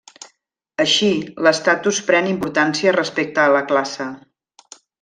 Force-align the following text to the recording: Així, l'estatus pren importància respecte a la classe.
Així, 0.85 1.09
l'estatus 1.47 1.99
pren 2.09 2.31
importància 2.31 2.95
respecte 2.99 3.45
a 3.45 3.55
la 3.59 3.63
classe. 3.73 4.09